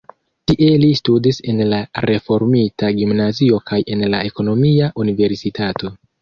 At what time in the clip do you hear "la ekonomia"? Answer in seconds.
4.15-4.91